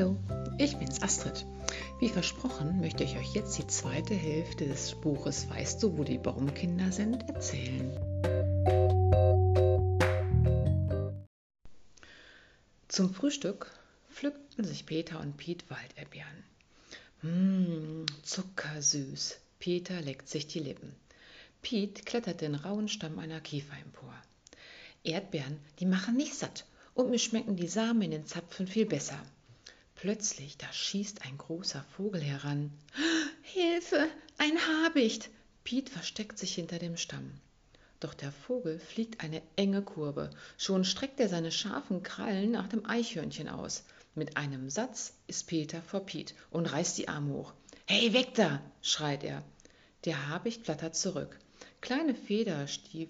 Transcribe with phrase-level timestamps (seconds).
[0.00, 0.16] Hallo,
[0.56, 1.44] ich bin's Astrid.
[1.98, 6.16] Wie versprochen möchte ich euch jetzt die zweite Hälfte des Buches Weißt du, wo die
[6.16, 7.92] Baumkinder sind, erzählen.
[12.88, 13.70] Zum Frühstück
[14.10, 16.44] pflückten sich Peter und Piet Walderbeeren.
[17.20, 19.38] Mmm, zuckersüß.
[19.58, 20.94] Peter leckt sich die Lippen.
[21.60, 24.14] Piet klettert den rauen Stamm einer Kiefer empor.
[25.04, 26.64] Erdbeeren, die machen nicht satt
[26.94, 29.20] und mir schmecken die Samen in den Zapfen viel besser.
[30.00, 32.72] Plötzlich, da schießt ein großer Vogel heran.
[33.42, 35.28] Hilfe, ein Habicht!
[35.62, 37.32] Piet versteckt sich hinter dem Stamm.
[38.00, 40.30] Doch der Vogel fliegt eine enge Kurve.
[40.56, 43.84] Schon streckt er seine scharfen Krallen nach dem Eichhörnchen aus.
[44.14, 47.52] Mit einem Satz ist Peter vor Piet und reißt die Arme hoch.
[47.84, 48.62] Hey, weg da!
[48.80, 49.42] schreit er.
[50.06, 51.38] Der Habicht flattert zurück.
[51.82, 52.66] Kleine Feder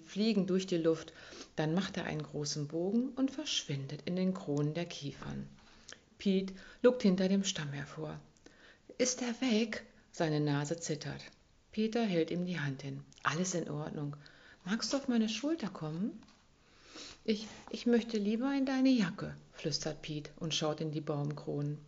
[0.07, 1.13] fliegen durch die Luft.
[1.55, 5.47] Dann macht er einen großen Bogen und verschwindet in den Kronen der Kiefern.
[6.21, 8.19] Piet lugt hinter dem Stamm hervor.
[8.99, 9.83] Ist er weg?
[10.11, 11.23] Seine Nase zittert.
[11.71, 13.03] Peter hält ihm die Hand hin.
[13.23, 14.15] Alles in Ordnung.
[14.63, 16.21] Magst du auf meine Schulter kommen?
[17.23, 21.79] Ich, ich möchte lieber in deine Jacke, flüstert Piet und schaut in die Baumkronen.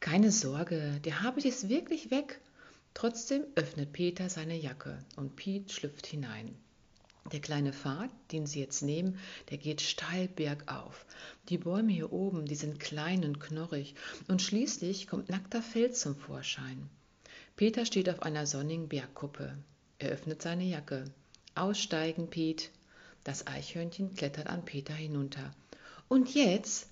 [0.00, 2.40] Keine Sorge, der Habicht ist wirklich weg.
[2.92, 6.56] Trotzdem öffnet Peter seine Jacke und Piet schlüpft hinein.
[7.32, 9.18] Der kleine Pfad, den sie jetzt nehmen,
[9.50, 11.04] der geht steil bergauf.
[11.48, 13.94] Die Bäume hier oben, die sind klein und knorrig
[14.28, 16.88] und schließlich kommt nackter Fels zum Vorschein.
[17.56, 19.56] Peter steht auf einer sonnigen Bergkuppe.
[19.98, 21.04] Er öffnet seine Jacke.
[21.54, 22.70] Aussteigen, Piet.
[23.22, 25.54] Das Eichhörnchen klettert an Peter hinunter.
[26.08, 26.88] Und jetzt?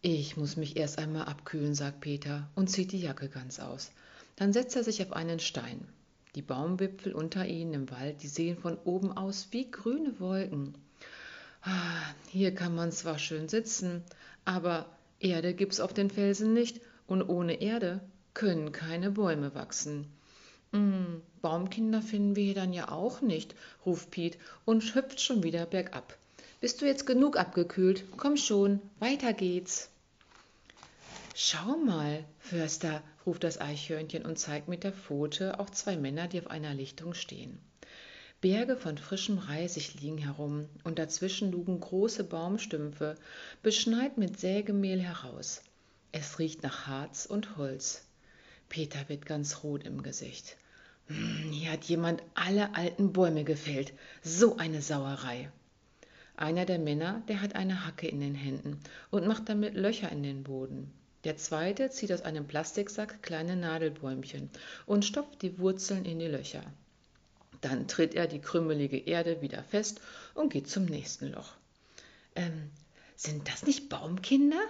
[0.00, 3.92] Ich muss mich erst einmal abkühlen, sagt Peter und zieht die Jacke ganz aus.
[4.34, 5.86] Dann setzt er sich auf einen Stein.
[6.34, 10.74] Die Baumwipfel unter ihnen im Wald, die sehen von oben aus wie grüne Wolken.
[11.60, 14.02] Ah, hier kann man zwar schön sitzen,
[14.44, 14.86] aber
[15.20, 18.00] Erde gibt's auf den Felsen nicht und ohne Erde
[18.34, 20.06] können keine Bäume wachsen.
[20.72, 23.54] Mm, Baumkinder finden wir hier dann ja auch nicht,
[23.84, 26.16] ruft Piet und hüpft schon wieder bergab.
[26.62, 28.04] Bist du jetzt genug abgekühlt?
[28.16, 29.90] Komm schon, weiter geht's.
[31.34, 36.40] Schau mal, Förster, ruft das Eichhörnchen und zeigt mit der Pfote auf zwei Männer, die
[36.40, 37.58] auf einer Lichtung stehen.
[38.40, 43.16] Berge von frischem Reisig liegen herum und dazwischen lugen große Baumstümpfe,
[43.62, 45.62] beschneit mit Sägemehl heraus.
[46.10, 48.04] Es riecht nach Harz und Holz.
[48.68, 50.56] Peter wird ganz rot im Gesicht.
[51.06, 53.92] Hm, hier hat jemand alle alten Bäume gefällt.
[54.22, 55.50] So eine Sauerei.
[56.36, 60.22] Einer der Männer, der hat eine Hacke in den Händen und macht damit Löcher in
[60.22, 60.90] den Boden.
[61.24, 64.50] Der zweite zieht aus einem Plastiksack kleine Nadelbäumchen
[64.86, 66.64] und stopft die Wurzeln in die Löcher.
[67.60, 70.00] Dann tritt er die krümmelige Erde wieder fest
[70.34, 71.54] und geht zum nächsten Loch.
[72.34, 72.70] Ähm,
[73.14, 74.60] sind das nicht Baumkinder?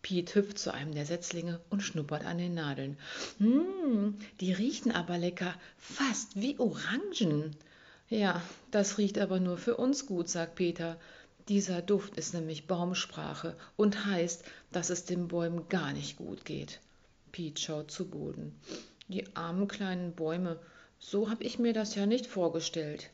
[0.00, 2.96] Piet hüpft zu einem der Setzlinge und schnuppert an den Nadeln.
[3.38, 7.56] Hm, die riechen aber lecker, fast wie Orangen.
[8.08, 8.40] Ja,
[8.70, 11.00] das riecht aber nur für uns gut, sagt Peter.
[11.48, 16.80] Dieser Duft ist nämlich Baumsprache und heißt, dass es den Bäumen gar nicht gut geht.
[17.30, 18.58] Piet schaut zu Boden.
[19.08, 20.58] Die armen kleinen Bäume,
[20.98, 23.10] so hab ich mir das ja nicht vorgestellt.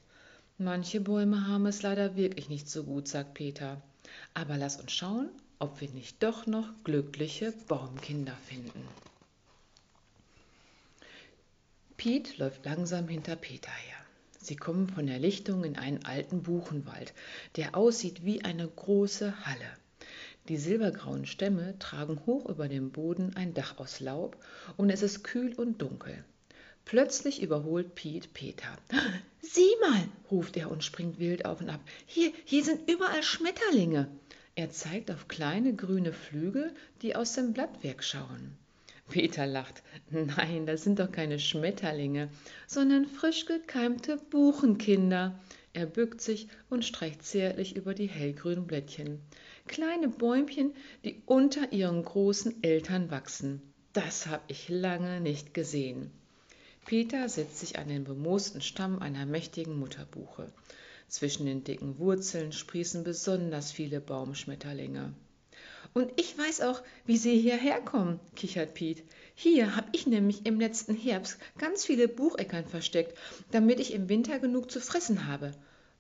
[0.57, 3.83] Manche Bäume haben es leider wirklich nicht so gut, sagt Peter.
[4.33, 5.29] Aber lass uns schauen,
[5.59, 8.89] ob wir nicht doch noch glückliche Baumkinder finden.
[11.99, 14.02] Piet läuft langsam hinter Peter her.
[14.43, 17.15] Sie kommen von der Lichtung in einen alten Buchenwald,
[17.55, 19.79] der aussieht wie eine große Halle.
[20.49, 24.37] Die silbergrauen Stämme tragen hoch über dem Boden ein Dach aus Laub
[24.77, 26.25] und es ist kühl und dunkel.
[26.85, 28.77] Plötzlich überholt Piet Peter.
[29.41, 31.81] Sieh mal, ruft er und springt wild auf und ab.
[32.07, 34.09] Hier, hier sind überall Schmetterlinge.
[34.57, 38.59] Er zeigt auf kleine grüne Flügel, die aus dem Blattwerk schauen.
[39.13, 39.83] Peter lacht.
[40.11, 42.31] Nein, das sind doch keine Schmetterlinge,
[42.67, 45.39] sondern frisch gekeimte Buchenkinder.
[45.75, 49.21] Er bückt sich und streicht zärtlich über die hellgrünen Blättchen.
[49.67, 50.73] Kleine Bäumchen,
[51.05, 53.61] die unter ihren großen Eltern wachsen.
[53.93, 56.11] Das hab ich lange nicht gesehen.
[56.87, 60.51] Peter setzt sich an den bemoosten Stamm einer mächtigen Mutterbuche.
[61.09, 65.13] Zwischen den dicken Wurzeln sprießen besonders viele Baumschmetterlinge.
[65.95, 69.03] Und ich weiß auch, wie sie hierher kommen, kichert Piet.
[69.35, 73.19] Hier habe ich nämlich im letzten Herbst ganz viele Bucheckern versteckt,
[73.51, 75.53] damit ich im Winter genug zu fressen habe.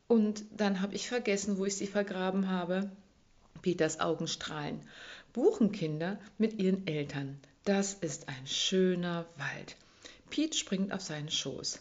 [0.08, 2.90] Und dann habe ich vergessen, wo ich sie vergraben habe.
[3.62, 4.81] Peters Augen strahlen.
[5.32, 7.38] Buchenkinder mit ihren Eltern.
[7.64, 9.76] Das ist ein schöner Wald.
[10.31, 11.81] Piet springt auf seinen Schoß.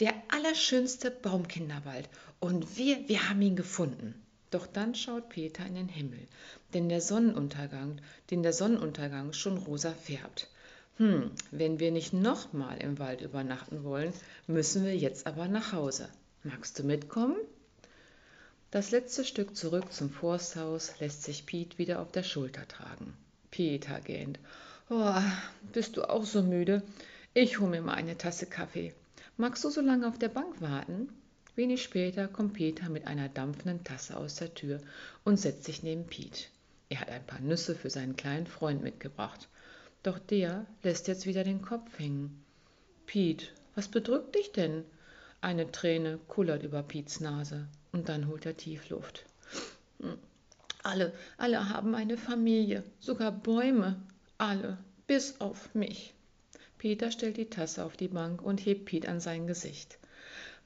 [0.00, 2.08] Der allerschönste Baumkinderwald.
[2.38, 4.14] Und wir, wir haben ihn gefunden.
[4.52, 6.20] Doch dann schaut Peter in den Himmel,
[6.74, 8.00] denn der Sonnenuntergang,
[8.30, 10.48] den der Sonnenuntergang schon rosa färbt.
[10.98, 14.12] Hm, wenn wir nicht nochmal im Wald übernachten wollen,
[14.46, 16.10] müssen wir jetzt aber nach Hause.
[16.42, 17.36] Magst du mitkommen?
[18.70, 23.16] Das letzte Stück zurück zum Forsthaus lässt sich Piet wieder auf der Schulter tragen.
[23.50, 24.38] Peter gähnt.
[24.90, 25.14] Oh,
[25.72, 26.82] bist du auch so müde?
[27.32, 28.92] Ich hol mir mal eine Tasse Kaffee.
[29.38, 31.08] Magst du so lange auf der Bank warten?
[31.54, 34.80] Wenig später kommt Peter mit einer dampfenden Tasse aus der Tür
[35.22, 36.50] und setzt sich neben Piet.
[36.88, 39.48] Er hat ein paar Nüsse für seinen kleinen Freund mitgebracht.
[40.02, 42.42] Doch der lässt jetzt wieder den Kopf hängen.
[43.04, 44.84] Piet, was bedrückt dich denn?
[45.42, 49.26] Eine Träne kullert über Piets Nase und dann holt er tief Luft.
[50.00, 50.16] Hm,
[50.82, 54.00] alle, alle haben eine Familie, sogar Bäume,
[54.38, 56.14] alle, bis auf mich.
[56.78, 59.98] Peter stellt die Tasse auf die Bank und hebt Piet an sein Gesicht.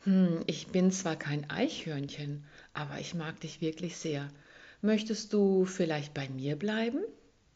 [0.07, 2.45] Hm, ich bin zwar kein Eichhörnchen,
[2.75, 4.29] aber ich mag dich wirklich sehr.
[4.81, 7.01] Möchtest du vielleicht bei mir bleiben?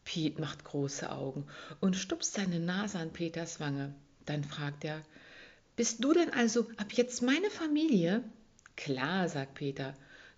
[0.03, 1.45] Piet macht große Augen
[1.79, 3.95] und stupst seine Nase an Peters Wange.
[4.25, 5.01] Dann fragt er,
[5.77, 8.21] Bist du denn also ab jetzt meine Familie?
[8.75, 9.93] Klar, sagt Peter,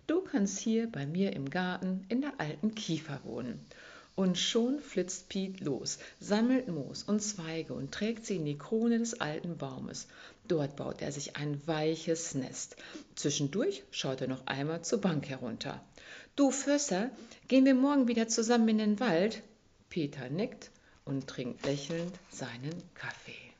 [0.06, 3.58] du kannst hier bei mir im Garten in der alten Kiefer wohnen.
[4.14, 9.00] Und schon flitzt Piet los, sammelt Moos und Zweige und trägt sie in die Krone
[9.00, 10.06] des alten Baumes.
[10.46, 12.76] Dort baut er sich ein weiches Nest.
[13.14, 15.82] Zwischendurch schaut er noch einmal zur Bank herunter.
[16.36, 17.10] Du Förster,
[17.48, 19.42] gehen wir morgen wieder zusammen in den Wald?
[19.88, 20.70] Peter nickt
[21.04, 23.43] und trinkt lächelnd seinen Kaffee.